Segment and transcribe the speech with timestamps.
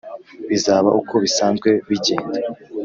[0.49, 2.39] bizaba uko bisanzwe bigenda”